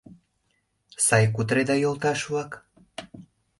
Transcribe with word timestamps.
—Сай 1.05 1.23
кутыреда, 1.35 1.75
йолташ-влак?.. 1.79 2.51